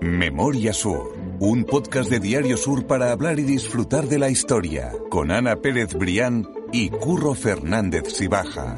[0.00, 5.30] Memoria Sur, un podcast de Diario Sur para hablar y disfrutar de la historia, con
[5.30, 8.76] Ana Pérez Brián y Curro Fernández Sibaja.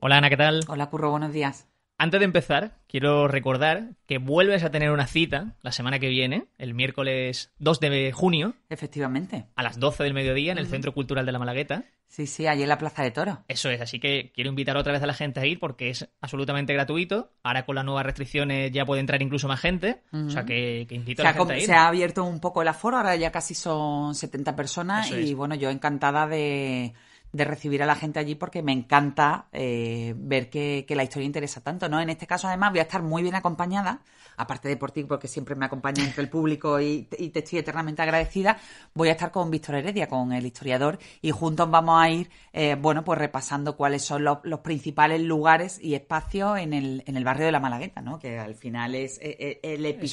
[0.00, 0.64] Hola Ana, ¿qué tal?
[0.68, 1.71] Hola Curro, buenos días.
[2.02, 6.46] Antes de empezar, quiero recordar que vuelves a tener una cita la semana que viene,
[6.58, 9.44] el miércoles 2 de junio, Efectivamente.
[9.54, 11.84] a las 12 del mediodía, en el Centro Cultural de la Malagueta.
[12.08, 13.44] Sí, sí, allí en la Plaza de Toro.
[13.46, 16.08] Eso es, así que quiero invitar otra vez a la gente a ir porque es
[16.20, 17.30] absolutamente gratuito.
[17.44, 20.02] Ahora con las nuevas restricciones ya puede entrar incluso más gente.
[20.12, 21.66] O sea que, que invito Se a la gente a ir.
[21.66, 25.30] se ha abierto un poco el aforo, ahora ya casi son 70 personas Eso y
[25.30, 25.34] es.
[25.36, 26.94] bueno, yo encantada de,
[27.32, 31.26] de recibir a la gente allí porque me encanta eh, ver que, que la historia
[31.26, 32.00] interesa tanto, ¿no?
[32.00, 34.00] En este caso además voy a estar muy bien acompañada,
[34.36, 37.60] aparte de por ti porque siempre me acompaña entre el público y, y te estoy
[37.60, 38.58] eternamente agradecida,
[38.94, 42.76] voy a estar con Víctor Heredia, con el historiador y juntos vamos a ir, eh,
[42.78, 47.24] bueno, pues repasando cuáles son los, los principales lugares y espacios en el, en el
[47.24, 48.18] barrio de la Malagueta, ¿no?
[48.18, 50.12] Que al final es eh, eh, el es.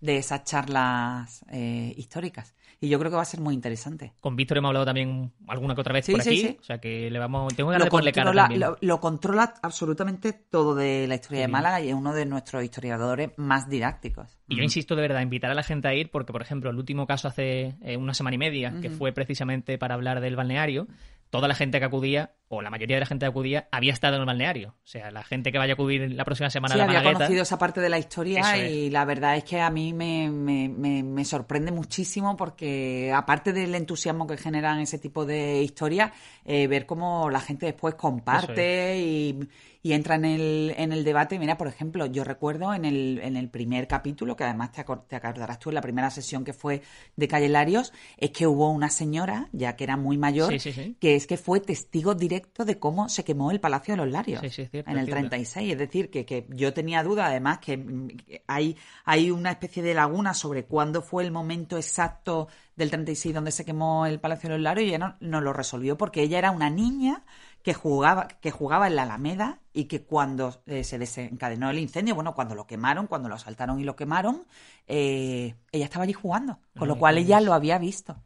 [0.00, 2.54] De esas charlas eh, históricas.
[2.78, 4.12] Y yo creo que va a ser muy interesante.
[4.20, 6.40] Con Víctor hemos hablado también alguna que otra vez Sí, por sí, aquí.
[6.40, 6.56] sí.
[6.60, 7.54] O sea que le vamos.
[7.54, 8.60] Tengo ganas Lo ponerle cara controla, también.
[8.60, 11.48] lo, lo controla absolutamente todo de la historia de.
[11.48, 14.38] Málaga y es uno de nuestros historiadores más didácticos.
[14.48, 16.76] Y yo insisto de verdad, invitar a la gente a ir, porque, por ejemplo, el
[16.76, 20.86] último caso hace eh, una semana y media, que fue precisamente para hablar del balneario,
[21.30, 24.14] toda la gente que acudía, o la mayoría de la gente que acudía, había estado
[24.16, 24.70] en el balneario.
[24.84, 26.98] O sea, la gente que vaya a acudir la próxima semana Sí, a la había
[27.00, 27.18] Malagueta.
[27.24, 28.70] conocido esa parte de la historia es.
[28.72, 33.52] y la verdad es que a mí me, me- me- me sorprende muchísimo porque aparte
[33.52, 36.12] del entusiasmo que generan ese tipo de historias,
[36.44, 39.38] eh, ver cómo la gente después comparte y,
[39.82, 41.38] y entra en el, en el debate.
[41.40, 45.02] Mira, por ejemplo, yo recuerdo en el, en el primer capítulo, que además te, acor-
[45.08, 46.82] te acordarás tú en la primera sesión que fue
[47.16, 50.72] de Calle Larios, es que hubo una señora, ya que era muy mayor, Sí, sí,
[50.72, 50.96] sí.
[51.00, 54.40] que es que fue testigo directo de cómo se quemó el Palacio de los Larios
[54.40, 55.20] Sí, sí, cierto, en el cierto.
[55.20, 55.72] 36.
[55.72, 59.82] Es decir, que, que yo tenía duda, además, que mm, que hay, hay una especie
[59.82, 64.48] de laguna sobre cuándo fue el momento exacto del 36 donde se quemó el Palacio
[64.50, 67.24] de los Larios y ella no, no lo resolvió porque ella era una niña
[67.62, 72.14] que jugaba, que jugaba en la Alameda y que cuando eh, se desencadenó el incendio,
[72.14, 74.44] bueno, cuando lo quemaron, cuando lo asaltaron y lo quemaron,
[74.86, 78.16] eh, ella estaba allí jugando, con lo cual ella lo había visto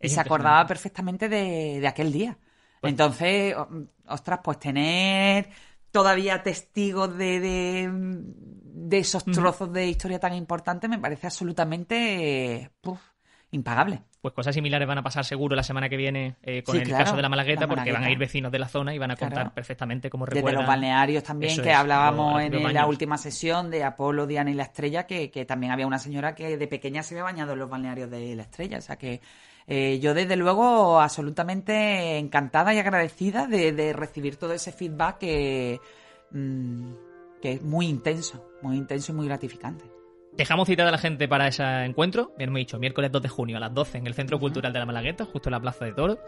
[0.00, 2.38] y se acordaba perfectamente de, de aquel día.
[2.80, 3.54] Pues Entonces,
[4.06, 5.48] ostras, pues tener
[5.90, 13.00] todavía testigos de, de, de esos trozos de historia tan importantes me parece absolutamente puf,
[13.50, 14.02] impagable.
[14.20, 16.88] Pues cosas similares van a pasar seguro la semana que viene eh, con Sí, el
[16.88, 18.98] claro, caso de la Malagueta, la porque van a ir vecinos de la zona y
[18.98, 19.54] van a contar Claro.
[19.54, 20.62] perfectamente cómo Desde recuerdan.
[20.62, 24.54] los balnearios también, Eso que es, hablábamos en, la última sesión de Apolo, Diana y
[24.54, 27.60] la Estrella, que, que también había una señora que de pequeña se había bañado en
[27.60, 28.78] los balnearios de la Estrella.
[28.78, 29.20] O sea que
[29.68, 35.80] eh, yo, desde luego, absolutamente encantada y agradecida de, de recibir todo ese feedback que,
[36.30, 36.92] mm,
[37.42, 39.84] que es muy intenso, muy intenso y muy gratificante.
[40.32, 43.56] Dejamos citada a la gente para ese encuentro, bien hemos dicho, miércoles 2 de junio
[43.58, 45.92] a las 12 en el Centro Cultural de la Malagueta, justo en la Plaza de
[45.92, 46.18] Toro.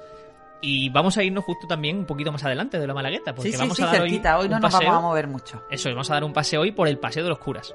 [0.61, 3.57] Y vamos a irnos justo también un poquito más adelante de la Malagueta, porque sí,
[3.57, 4.37] sí, vamos sí, a dar cerquita.
[4.37, 4.89] Hoy, hoy no nos paseo.
[4.89, 5.63] vamos a mover mucho.
[5.71, 7.75] Eso, es, vamos a dar un paseo hoy por el Paseo de los Curas.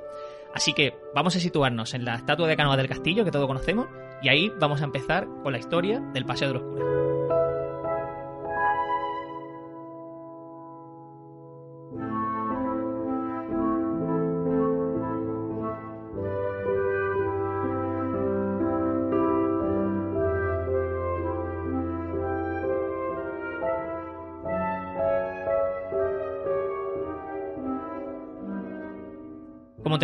[0.55, 3.88] Así que vamos a situarnos en la estatua de Cánovas del Castillo, que todos conocemos,
[4.21, 7.04] y ahí vamos a empezar con la historia del Paseo de los Curas.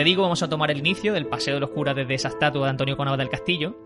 [0.01, 2.63] Te digo, vamos a tomar el inicio del Paseo de los Curas desde esa estatua
[2.63, 3.77] de Antonio Cánovas del Castillo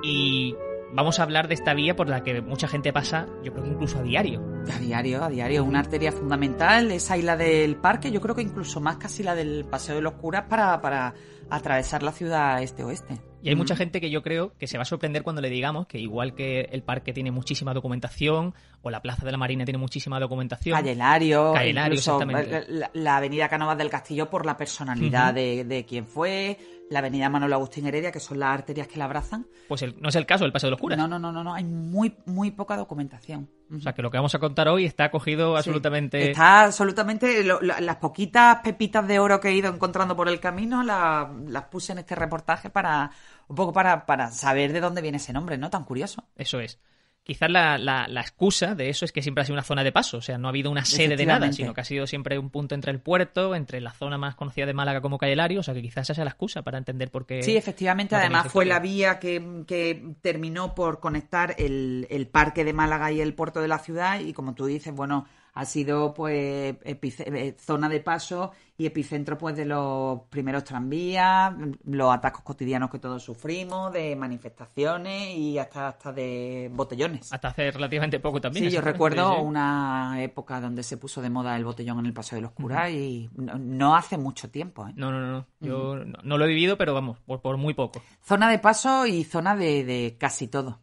[0.00, 0.54] y
[0.92, 3.70] vamos a hablar de esta vía por la que mucha gente pasa, yo creo que
[3.70, 4.55] incluso a diario.
[4.74, 8.80] A diario, a diario, una arteria fundamental, esa isla del parque, yo creo que incluso
[8.80, 11.14] más casi la del Paseo de los Curas para, para
[11.50, 13.20] atravesar la ciudad este-oeste.
[13.42, 13.58] Y hay Mm.
[13.58, 16.34] mucha gente que yo creo que se va a sorprender cuando le digamos que igual
[16.34, 20.76] que el parque tiene muchísima documentación o la Plaza de la Marina tiene muchísima documentación,
[20.76, 22.64] Calle Lario, Calle Lario, incluso exactamente.
[22.72, 26.58] la, la avenida Cánovas del Castillo por la personalidad de, de quien fue,
[26.90, 29.46] la avenida Manuel Agustín Heredia, que son las arterias que la abrazan.
[29.68, 30.98] pues el- no es el caso del Paseo de los Curas.
[30.98, 33.48] No, no, no, no, no, hay muy, muy poca documentación.
[33.74, 35.58] O sea que lo que vamos a contar hoy está cogido Sí.
[35.58, 36.30] absolutamente...
[36.30, 37.42] Está absolutamente.
[37.42, 41.30] lo- la- las poquitas pepitas de oro que he ido encontrando por el camino la-
[41.48, 43.10] las puse en este reportaje para.
[43.48, 45.70] Un poco para, para saber de dónde viene ese nombre, ¿no?
[45.70, 46.24] Tan curioso.
[46.36, 46.78] Eso es.
[47.26, 49.90] Quizás la, la- la excusa de eso es que siempre ha sido una zona de
[49.90, 52.38] paso, o sea, no ha habido una sede de nada, sino que ha sido siempre
[52.38, 55.58] un punto entre el puerto, entre la zona más conocida de Málaga como Calle Lario,
[55.58, 57.42] o sea que quizás esa sea la excusa para entender por qué...
[57.42, 62.64] Sí, efectivamente, no además fue la vía que, que terminó por conectar el, el parque
[62.64, 64.20] de Málaga y el puerto de la ciudad.
[64.20, 65.26] Y como tú dices, bueno,
[65.56, 71.54] ha sido pues eh, zona de paso y epicentro pues de los primeros tranvías,
[71.86, 77.32] los atacos cotidianos que todos sufrimos, de manifestaciones y hasta hasta de botellones.
[77.32, 78.66] Hasta hace relativamente poco también.
[78.66, 82.36] Sí, yo recuerdo una época donde se puso de moda el botellón en el Paseo
[82.36, 84.86] de los Curas y no, hace mucho tiempo.
[84.86, 84.92] ¿eh?
[84.94, 85.46] No, no, no.
[85.60, 88.02] Yo no, lo he vivido, pero vamos, por, muy poco.
[88.22, 90.80] Zona de paso y zona de, casi todo.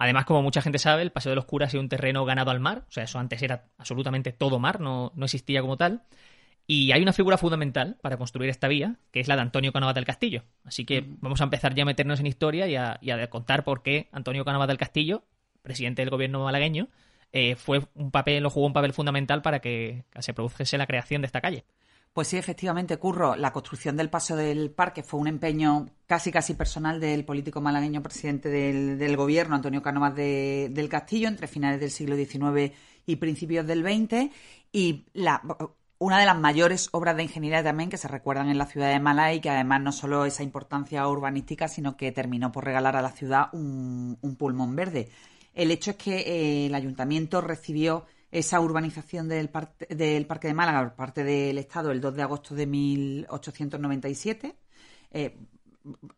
[0.00, 2.50] Además, como mucha gente sabe, el Paseo de los Curas ha sido un terreno ganado
[2.50, 2.86] al mar.
[2.88, 6.04] O sea, eso antes era absolutamente todo mar, no, no existía como tal.
[6.66, 9.94] Y hay una figura fundamental para construir esta vía, que es la de Antonio Cánovas
[9.94, 10.44] del Castillo.
[10.64, 12.76] Así que vamos a empezar ya a meternos en historia y
[13.10, 15.22] a, contar por qué Antonio Cánovas del Castillo,
[15.60, 16.88] presidente del gobierno malagueño,
[17.32, 21.20] eh, fue un papel, lo jugó un papel fundamental para que se produjese la creación
[21.20, 21.66] de esta calle.
[22.12, 26.54] Pues sí, efectivamente, Curro, la construcción del paso del parque fue un empeño casi casi
[26.54, 32.16] personal del político malagueño presidente del, gobierno, Antonio Cánovas del Castillo, entre finales del siglo
[32.16, 32.74] XIX
[33.06, 34.28] y principios del XX.
[34.72, 35.40] Y la,
[35.98, 38.98] una de las mayores obras de ingeniería también que se recuerdan en la ciudad de
[38.98, 43.02] Málaga y que además no solo esa importancia urbanística, sino que terminó por regalar a
[43.02, 45.10] la ciudad un, pulmón verde.
[45.54, 49.50] El hecho es que eh, el ayuntamiento recibió esa urbanización del,
[49.88, 54.56] del Parque de Málaga por parte del Estado el 2 de agosto de 1897.
[55.12, 55.36] Eh,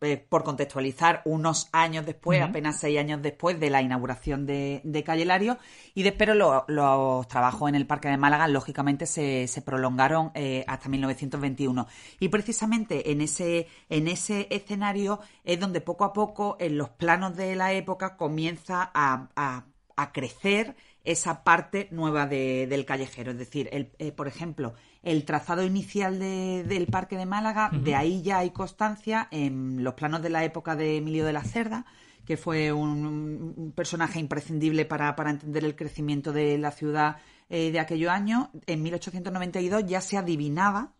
[0.01, 5.03] eh, por contextualizar, unos años después, apenas seis años después de la inauguración de, de
[5.05, 5.57] Calle Lario,
[5.95, 6.31] y después
[6.67, 11.87] los trabajos en el Parque de Málaga, lógicamente, se, se prolongaron eh, hasta 1921.
[12.19, 17.37] Y precisamente en ese, en ese escenario es donde poco a poco, en los planos
[17.37, 19.63] de la época, comienza a, a,
[19.95, 23.31] a crecer esa parte nueva del callejero.
[23.31, 28.21] Es decir, el, eh, por ejemplo, el trazado inicial del Parque de Málaga, de ahí
[28.21, 31.85] ya hay constancia en los planos de la época de Emilio de la Cerda,
[32.25, 37.17] que fue un, personaje imprescindible para, entender el crecimiento de la ciudad
[37.49, 38.47] eh, de aquellos años.
[38.65, 40.93] En 1892 ya se adivinaba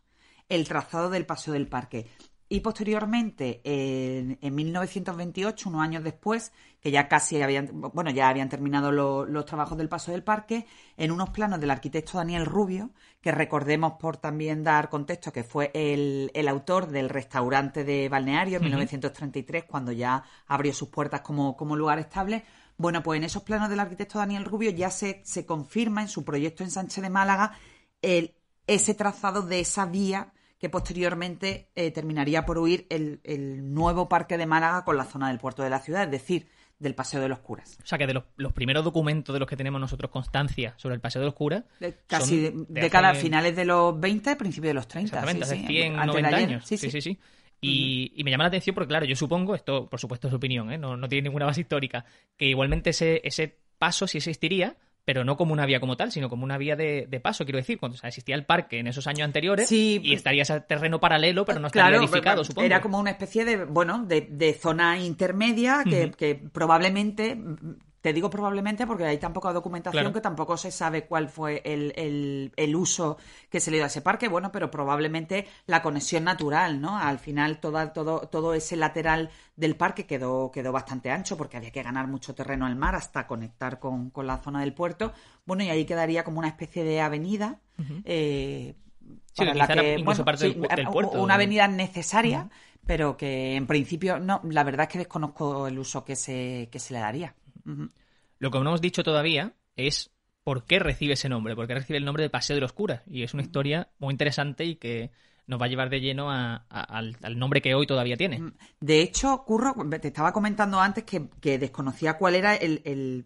[0.49, 2.07] el trazado del Paseo del Parque.
[2.53, 6.51] Y posteriormente, en, 1928, unos años después,
[6.81, 11.11] que ya casi habían, bueno, ya habían terminado los trabajos del Paso del Parque, en
[11.11, 12.91] unos planos del arquitecto Daniel Rubio,
[13.21, 18.65] que recordemos por también dar contexto que fue el, autor del restaurante de Balneario en
[18.65, 22.43] 1933, cuando ya abrió sus puertas como, como lugar estable.
[22.77, 26.23] Bueno, pues en esos planos del arquitecto Daniel Rubio ya se, se confirma en su
[26.23, 27.57] proyecto en Sánchez de Málaga
[28.03, 28.35] el,
[28.67, 33.19] ese trazado de esa vía que posteriormente eh, terminaría por huir el,
[33.73, 36.47] nuevo parque de Málaga con la zona del puerto de la ciudad, es decir,
[36.79, 37.77] del Paseo de los Curas.
[37.83, 41.01] O sea que de los, primeros documentos de los que tenemos nosotros constancia sobre el
[41.01, 41.65] Paseo de los Curas.
[42.07, 45.07] casi de, cada finales de los 20, principios de los 30.
[45.07, 46.65] Exactamente, hace 100, 90 años.
[46.65, 47.19] Sí, sí, sí.
[47.59, 50.71] Y, me llama la atención porque, claro, yo supongo, esto por supuesto es su opinión,
[50.71, 50.77] ¿eh?
[50.77, 52.05] no, no tiene ninguna base histórica,
[52.37, 56.29] que igualmente ese, ese paso sí existiría, pero no como una vía como tal, sino
[56.29, 59.71] como una vía de, paso, quiero decir, cuando existía el parque en esos años anteriores
[59.71, 62.65] y estaría ese terreno paralelo, pero no estaría edificado, supongo.
[62.65, 67.37] Era como una especie de, bueno, de, zona intermedia que, que probablemente
[68.03, 72.51] te digo probablemente porque hay tan poca documentación que tampoco se sabe cuál fue el,
[72.53, 73.15] el, uso
[73.49, 74.27] que se le dio a ese parque.
[74.27, 76.97] Bueno, pero probablemente la conexión natural, ¿no?
[76.97, 81.71] Al final toda, todo, todo ese lateral del parque quedó, quedó bastante ancho porque había
[81.71, 85.13] que ganar mucho terreno al mar hasta conectar con, la zona del puerto.
[85.45, 87.61] Bueno, y ahí quedaría como una especie de avenida.
[88.03, 88.75] Eh,
[89.33, 90.03] para la que,
[91.13, 92.49] Una avenida necesaria,
[92.85, 96.79] pero que en principio no, la verdad es que desconozco el uso que se, que
[96.79, 97.33] se le daría.
[97.65, 100.11] Lo que no hemos dicho todavía es
[100.43, 103.01] por qué recibe ese nombre, por qué recibe el nombre de Paseo de los Curas.
[103.07, 105.11] Y es una historia muy interesante y que
[105.45, 108.53] nos va a llevar de lleno al, nombre que hoy todavía tiene.
[108.79, 113.25] De hecho, Curro, te estaba comentando antes que, desconocía cuál era el,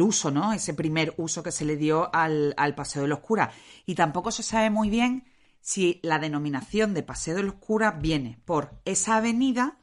[0.00, 0.52] uso, ¿no?
[0.52, 3.54] Ese primer uso que se le dio al, Paseo de los Curas.
[3.86, 5.24] Y tampoco se sabe muy bien
[5.68, 9.76] si la denominación de Paseo de los Curas viene por esa avenida,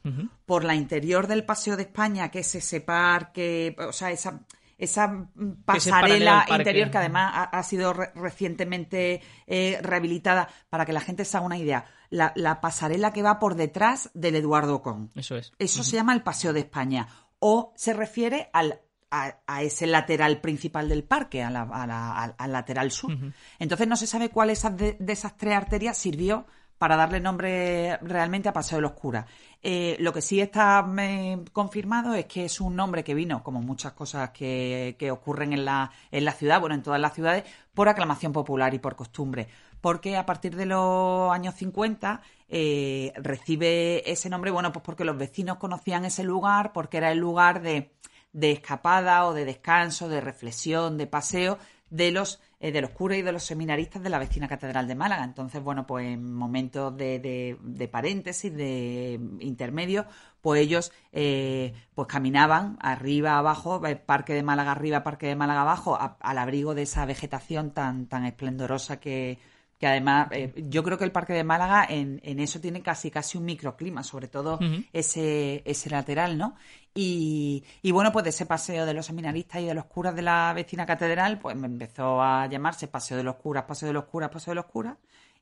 [0.44, 4.40] por la interior del Paseo de España, que es ese parque, o sea, esa,
[4.78, 5.28] esa
[5.64, 11.46] pasarela interior que además ha, sido recientemente eh, rehabilitada, para que la gente se haga
[11.46, 11.84] una idea.
[12.10, 15.12] La, pasarela que va por detrás del Eduardo Con.
[15.14, 15.52] Eso es.
[15.56, 17.06] Eso se llama el Paseo de España.
[17.38, 23.16] O se refiere al a, ese lateral principal del parque, al lateral sur.
[23.58, 26.46] Entonces no se sabe cuál de, esas tres arterias sirvió
[26.78, 29.24] para darle nombre realmente a Paseo de los Curas.
[29.62, 30.86] Eh, lo que sí está
[31.52, 35.90] confirmado es que es un nombre que vino, como muchas cosas que, ocurren en la,
[36.10, 39.48] en la ciudad, bueno, en todas las ciudades, por aclamación popular y por costumbre.
[39.80, 45.16] Porque a partir de los años 50 eh, recibe ese nombre, bueno, pues porque los
[45.16, 47.92] vecinos conocían ese lugar, porque era el lugar de
[48.36, 53.16] de escapada o de descanso, de reflexión, de paseo de los, eh, de los curas
[53.16, 55.24] y de los seminaristas de la vecina Catedral de Málaga.
[55.24, 60.04] Entonces, bueno, pues en momentos de, de, de paréntesis, de intermedio,
[60.42, 65.62] pues ellos eh, pues caminaban arriba, abajo, eh, Parque de Málaga arriba, Parque de Málaga
[65.62, 69.38] abajo, al abrigo de esa vegetación tan, tan esplendorosa que,
[69.78, 73.10] que además eh, yo creo que el Parque de Málaga en, en, eso tiene casi
[73.10, 74.58] casi un microclima, sobre todo
[74.92, 76.56] ese, ese lateral, ¿no?
[76.94, 80.22] Y, y, bueno, pues de ese paseo de los seminaristas y de los curas de
[80.22, 84.04] la vecina catedral, pues me empezó a llamarse Paseo de los Curas, Paseo de los
[84.04, 84.96] Curas, Paseo de los Curas,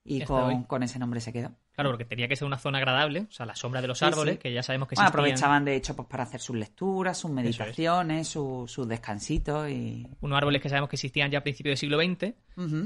[0.04, 1.52] y con, con, ese nombre se quedó.
[1.72, 4.38] Claro, porque tenía que ser una zona agradable, o sea, la sombra de los árboles,
[4.38, 8.28] que ya sabemos que bueno, aprovechaban de hecho pues para hacer sus lecturas, sus meditaciones,
[8.28, 10.06] sus su descansitos y...
[10.20, 12.34] Unos árboles que sabemos que existían ya a principios del siglo XX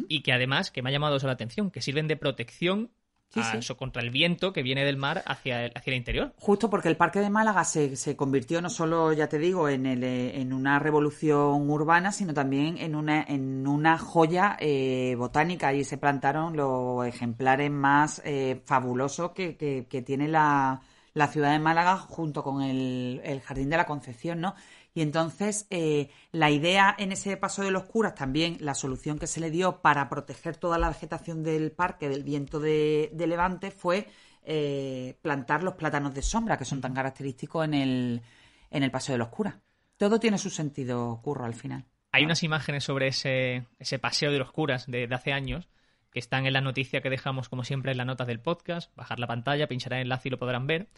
[0.09, 2.91] y que además, que me ha llamado eso la atención, que sirven de protección
[3.31, 6.33] Sí, Eso, contra el viento que viene del mar hacia el, hacia el interior.
[6.39, 9.85] Justo porque el Parque de Málaga se, se convirtió no solo, ya te digo, en,
[9.85, 15.75] el, eh, en una revolución urbana, sino también en una, en una joya eh, botánica.
[15.75, 20.81] Y se plantaron los ejemplares más eh, fabulosos que, que, que tiene la,
[21.13, 24.55] la, ciudad de Málaga junto con el, el Jardín de la Concepción, ¿no?
[24.95, 29.27] Y entonces eh, la idea en ese paso de los curas, también la solución que
[29.27, 34.09] se le dio para proteger toda la vegetación del parque del viento de, Levante fue
[34.43, 38.23] eh, plantar los plátanos de sombra, que son tan característicos en el,
[38.71, 39.57] en el paso de los curas.
[39.97, 41.85] Todo tiene su sentido, curro, al final.
[42.13, 45.69] Hay unas imágenes sobre ese, ese paseo de los curas de, de hace años
[46.11, 48.95] que están en la noticia que dejamos, como siempre, en las notas del podcast.
[48.97, 50.89] Bajar la pantalla, pinchar el enlace y lo podrán ver.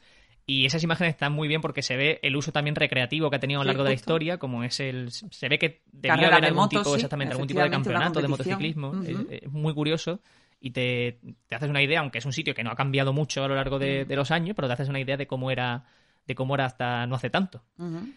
[0.47, 3.40] Y esas imágenes están muy bien porque se ve el uso también recreativo que ha
[3.40, 5.11] tenido a lo largo de la historia, como es el...
[5.12, 9.02] Se ve que debía haber algún tipo, exactamente, algún tipo de campeonato de motociclismo.
[9.02, 10.20] es, muy curioso
[10.61, 13.42] y te, te, haces una idea, aunque es un sitio que no ha cambiado mucho
[13.42, 15.85] a lo largo de, de, los años, pero te haces una idea de cómo era,
[16.26, 17.62] de cómo era hasta no hace tanto.
[17.78, 18.14] Uh -huh.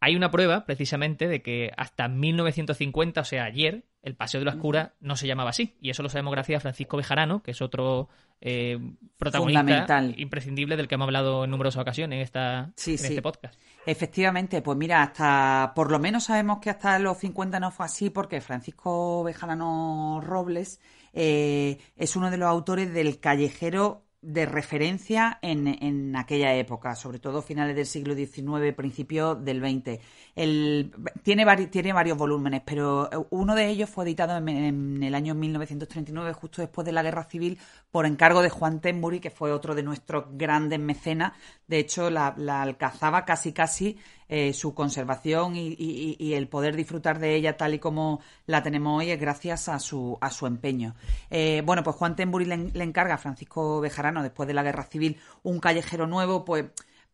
[0.00, 4.52] Hay una prueba, precisamente, de que hasta 1950, o sea, ayer, el Paseo de la
[4.52, 5.76] Oscura no se llamaba así.
[5.80, 8.08] Y eso lo sabemos gracias a Francisco Bejarano, que es otro
[8.40, 8.78] eh,
[9.16, 13.06] protagonista imprescindible del que hemos hablado en numerosas ocasiones en, esta, sí, en sí.
[13.06, 13.58] este podcast.
[13.86, 18.10] Efectivamente, pues mira, hasta por lo menos sabemos que hasta los 50 no fue así,
[18.10, 20.80] porque Francisco Bejarano Robles
[21.14, 27.18] eh, es uno de los autores del callejero de referencia en, en, aquella época, sobre
[27.18, 30.00] todo finales del siglo XIX, principio del XX.
[30.34, 30.92] El,
[31.22, 36.32] tiene, tiene varios volúmenes, pero uno de ellos fue editado en, en, el año 1939,
[36.32, 37.58] justo después de la Guerra Civil,
[37.90, 41.32] por encargo de Juan Tenbury, que fue otro de nuestros grandes mecenas.
[41.66, 47.36] De hecho, la alcanzaba casi casi eh, su conservación y, y, el poder disfrutar de
[47.36, 50.94] ella tal y como la tenemos hoy es gracias a su, a su empeño.
[51.30, 54.84] Eh, bueno, pues Juan Tenbury le, le, encarga a Francisco Bejarano, después de la Guerra
[54.84, 56.66] Civil, un callejero nuevo, pues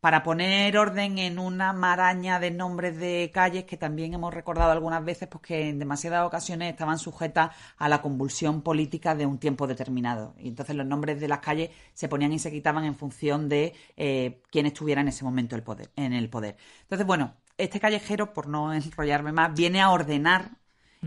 [0.02, 5.04] para poner orden en una maraña de nombres de calles que también hemos recordado algunas
[5.04, 9.68] veces, pues que en demasiadas ocasiones estaban sujetas a la convulsión política de un tiempo
[9.68, 10.34] determinado.
[10.40, 13.74] Y entonces los nombres de las calles se ponían y se quitaban en función de
[13.96, 16.56] eh, quién estuviera en ese momento en el poder.
[16.82, 20.61] Entonces, bueno, este callejero, por no enrollarme más, viene a ordenar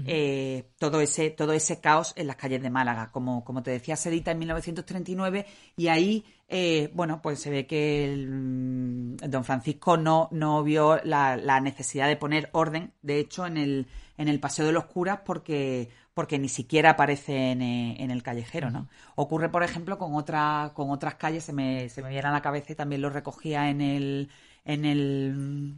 [0.06, 3.12] eh, todo, ese, todo ese caos en las calles de Málaga.
[3.12, 5.46] Como, como te decía, se edita en 1939
[5.78, 11.38] y ahí, eh, bueno, pues se ve que el, don Francisco no, no vio la,
[11.38, 13.88] la, necesidad de poner orden, de hecho, en el,
[14.18, 18.24] en el Paseo de los Curas porque, porque ni siquiera aparece en, eh, en el
[18.24, 18.90] callejero, ¿no?
[19.16, 22.42] Ocurre, por ejemplo, con, otra, con otras calles, se me, se me viene a la
[22.42, 24.30] cabeza y también lo recogía en el
[24.66, 25.76] en el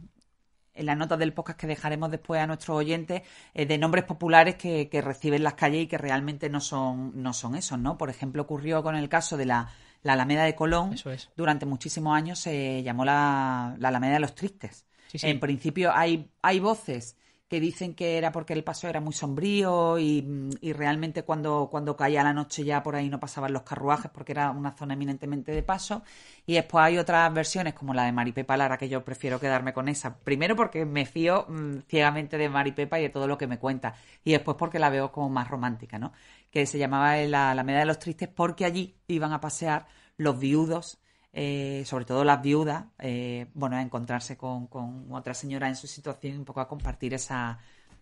[0.78, 3.22] en las notas del podcast que dejaremos después a nuestros oyentes,
[3.54, 7.32] eh, de nombres populares que, que, reciben las calles y que realmente no son, no
[7.32, 7.98] son esos, ¿no?
[7.98, 9.68] Por ejemplo, ocurrió con el caso de la,
[10.02, 10.94] la Alameda de Colón.
[10.94, 11.30] Es.
[11.36, 14.86] Durante muchísimos años se llamó la, la Alameda de los Tristes.
[15.08, 15.26] Sí, sí.
[15.26, 17.16] En principio hay, hay voces
[17.48, 21.96] que dicen que era porque el paso era muy sombrío y, y, realmente cuando, cuando
[21.96, 25.52] caía la noche ya por ahí no pasaban los carruajes porque era una zona eminentemente
[25.52, 26.02] de paso.
[26.46, 29.88] Y después hay otras versiones como la de Maripepa Lara que yo prefiero quedarme con
[29.88, 30.18] esa.
[30.18, 33.94] Primero porque me fío mmm, ciegamente de Maripepa y de todo lo que me cuenta.
[34.24, 36.12] Y después porque la veo como más romántica, ¿no?
[36.50, 39.86] Que se llamaba la Alameda de los Tristes porque allí iban a pasear
[40.18, 40.98] los viudos
[41.32, 45.86] eh, sobre todo las viudas, eh, bueno, a encontrarse con, con, otra señora en su
[45.86, 47.58] situación y un poco a compartir esa,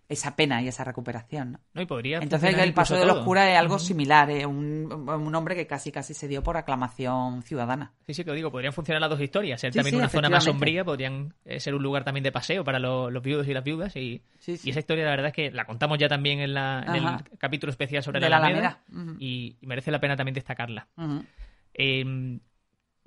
[0.09, 1.53] esa pena y esa recuperación.
[1.53, 1.61] ¿no?
[1.75, 5.35] no y podría Entonces el paso de los curas es algo similar, es un, un,
[5.35, 7.93] hombre que casi casi se dio por aclamación ciudadana.
[8.07, 10.09] Sí, sí, que lo digo, podrían funcionar las dos historias, ser sí, también sí, una
[10.09, 13.49] zona más sombría, podrían eh, ser un lugar también de paseo para los, los viudos
[13.49, 16.09] y las viudas y, sí, y, esa historia la verdad es que la contamos ya
[16.09, 19.17] también en, la, en el capítulo especial sobre de la Alameda, Alameda uh -huh.
[19.19, 20.87] y, merece la pena también destacarla.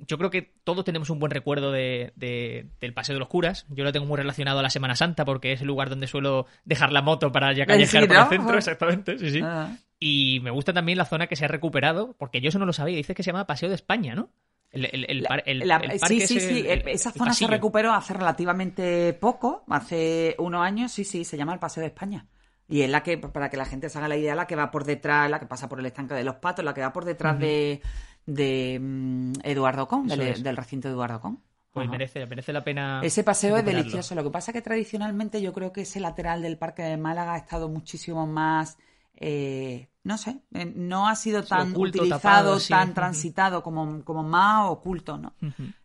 [0.07, 3.65] Yo creo que todos tenemos un buen recuerdo de, de- del Paseo de los Curas.
[3.69, 6.45] Yo lo tengo muy relacionado a la Semana Santa porque es el lugar donde suelo
[6.65, 9.41] dejar la moto para ya callejear Sí, por el centro, exactamente, sí, sí.
[9.43, 9.75] Ah.
[9.99, 12.73] Y me gusta también la zona que se ha recuperado, porque yo eso no lo
[12.73, 14.29] sabía, dice que se llama Paseo de España, ¿no?
[14.71, 16.65] El, el- el par- el- La- el sí, parque sí, sí.
[16.67, 21.53] el esa zona se recuperó hace relativamente poco, hace unos años, sí, sí, se llama
[21.53, 22.27] el Paseo de España.
[22.71, 24.69] Y es la que, para que la gente se haga la idea, la que va
[24.69, 27.03] por detrás, la que pasa por el estanque de los patos, la que va por
[27.03, 27.81] detrás de,
[28.25, 31.39] de mm, Eduardo Con, del, recinto de Eduardo Con.
[31.71, 31.91] Pues Ajá.
[31.91, 32.99] merece, merece la pena.
[33.03, 34.15] Ese paseo es delicioso.
[34.15, 37.33] Lo que pasa es que tradicionalmente yo creo que ese lateral del Parque de Málaga
[37.35, 38.77] ha estado muchísimo más,
[39.15, 42.69] eh, no sé, eh, no ha sido Sí, tan oculto, utilizado, tapado, sí.
[42.69, 45.35] tan transitado como, como más oculto, ¿no?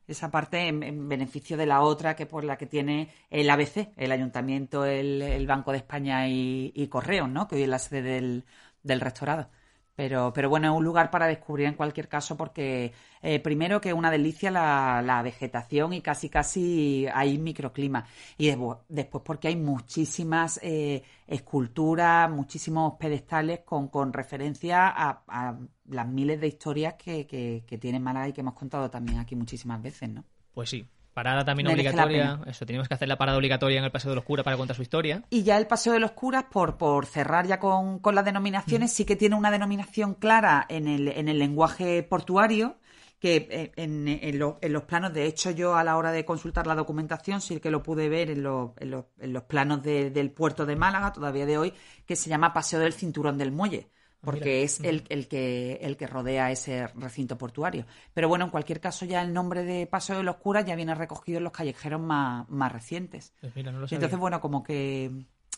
[0.07, 3.93] Esa parte en, en beneficio de la otra que por la que tiene el ABC,
[3.97, 7.47] el Ayuntamiento, el, el Banco de España y, y Correos, ¿no?
[7.47, 8.45] Que hoy es la sede del,
[8.83, 9.51] del rectorado.
[9.97, 13.91] Pero, pero bueno, es un lugar para descubrir en cualquier caso porque eh, primero que
[13.91, 18.05] es una delicia la, la vegetación y casi casi hay microclima.
[18.37, 18.49] Y
[18.89, 26.41] después, porque hay muchísimas eh, esculturas, muchísimos pedestales con, con referencia a, a las miles
[26.41, 30.09] de historias que, que, que tiene Málaga y que hemos contado también aquí muchísimas veces,
[30.09, 30.25] ¿no?
[30.53, 30.85] Pues sí.
[31.15, 32.41] Parada también Merece obligatoria.
[32.47, 34.75] Eso, teníamos que hacer la parada obligatoria en el Paseo de los Curas para contar
[34.77, 35.23] su historia.
[35.31, 38.93] Y ya el Paseo de los Curas, por, por cerrar ya con, con las denominaciones,
[38.93, 42.77] sí que tiene una denominación clara en el, en el lenguaje portuario,
[43.21, 46.25] que eh, en, en lo- en los planos, de hecho yo a la hora de
[46.25, 49.83] consultar la documentación sí que lo pude ver en, lo- en los- en los planos
[49.83, 51.73] de- del puerto de Málaga, todavía de hoy,
[52.07, 53.89] que se llama Paseo del Cinturón del Muelle.
[54.25, 54.65] Porque mira.
[54.65, 57.87] es el, el que, el que rodea ese recinto portuario.
[58.15, 60.95] Pero bueno, en cualquier caso, ya el nombre de Paseo de los Curas ya viene
[60.95, 63.35] recogido en los callejeros más, más recientes.
[63.41, 63.97] Pues mira, no lo Y sabía.
[63.97, 65.11] entonces, bueno, como que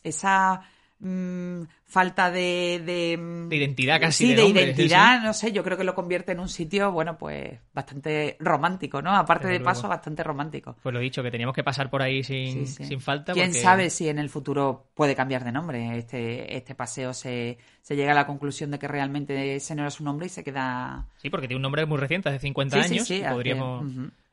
[0.03, 0.63] esa
[0.99, 5.33] mm, falta de, de, mm, De identidad casi, Sí, de de, nombre, sí, identidad, no
[5.33, 9.15] sé, yo creo que lo convierte en un sitio, bueno, pues bastante romántico, ¿no?
[9.15, 10.77] Aparte de paso, bastante romántico.
[10.83, 13.33] Pues lo dicho, que teníamos que pasar por ahí sin, Sí, sin falta.
[13.33, 15.97] ¿Quién porque- sabe si en el futuro puede cambiar de nombre?
[15.99, 19.91] Este, este paseo se, se llega a la conclusión de que realmente ese no era
[19.91, 21.07] su nombre y se queda...
[21.19, 23.07] Sí, porque tiene un nombre muy reciente, hace 50 Sí, sí, años.
[23.09, 23.85] sí, y hace- podríamos.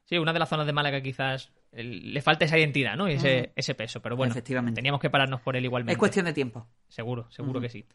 [0.05, 3.09] Sí, una de las zonas de Málaga quizás le falta esa identidad, ¿no?
[3.09, 4.01] Y ese, ese peso.
[4.01, 4.75] Pero bueno, Efectivamente.
[4.77, 5.93] teníamos que pararnos por él igualmente.
[5.93, 6.67] Es cuestión de tiempo.
[6.87, 7.85] Seguro, seguro que sí.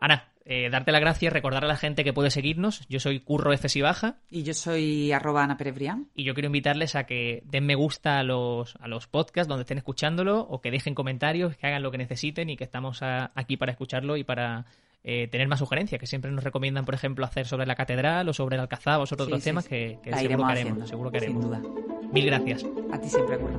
[0.00, 2.86] Ana, eh, darte las gracias, recordar a la gente que puede seguirnos.
[2.88, 3.68] Yo soy Curro F.
[3.68, 6.06] Si Baja Y yo soy arroba Ana Pérez Brián.
[6.14, 9.62] y yo quiero invitarles a que den me gusta a los, a los podcasts donde
[9.62, 13.32] estén escuchándolo o que dejen comentarios, que hagan lo que necesiten y que estamos a-
[13.34, 14.66] aquí para escucharlo y para
[15.02, 18.32] eh, tener más sugerencias, que siempre nos recomiendan, por ejemplo, hacer sobre la catedral o
[18.32, 19.70] sobre el Alcazaba o sobre Sí, otros sí, temas sí.
[19.70, 20.88] que, seguro que haremos.
[20.88, 21.44] Seguro que sin haremos.
[21.44, 21.97] duda.
[22.12, 22.64] Mil gracias.
[22.92, 23.58] A ti siempre, Curro.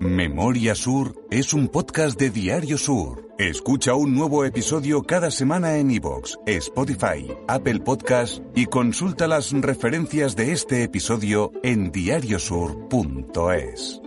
[0.00, 3.28] Memoria Sur es un podcast de Diario Sur.
[3.38, 10.36] Escucha un nuevo episodio cada semana en iVoox, Spotify, Apple Podcast y consulta las referencias
[10.36, 14.00] de este episodio en diariosur.es.